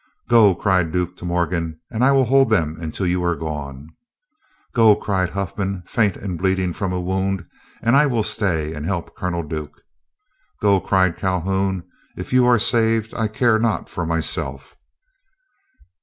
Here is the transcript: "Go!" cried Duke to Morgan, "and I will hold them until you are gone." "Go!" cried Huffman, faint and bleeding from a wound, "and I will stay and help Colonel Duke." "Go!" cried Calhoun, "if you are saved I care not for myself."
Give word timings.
"Go!" 0.29 0.55
cried 0.55 0.91
Duke 0.91 1.15
to 1.17 1.25
Morgan, 1.25 1.79
"and 1.91 2.03
I 2.03 2.11
will 2.11 2.25
hold 2.25 2.49
them 2.49 2.75
until 2.79 3.05
you 3.05 3.23
are 3.23 3.35
gone." 3.35 3.87
"Go!" 4.73 4.95
cried 4.95 5.29
Huffman, 5.29 5.83
faint 5.85 6.17
and 6.17 6.39
bleeding 6.39 6.73
from 6.73 6.91
a 6.91 6.99
wound, 6.99 7.47
"and 7.83 7.95
I 7.95 8.07
will 8.07 8.23
stay 8.23 8.73
and 8.73 8.83
help 8.87 9.15
Colonel 9.15 9.43
Duke." 9.43 9.79
"Go!" 10.59 10.79
cried 10.79 11.17
Calhoun, 11.17 11.83
"if 12.17 12.33
you 12.33 12.47
are 12.47 12.57
saved 12.57 13.13
I 13.13 13.27
care 13.27 13.59
not 13.59 13.89
for 13.89 14.03
myself." 14.07 14.75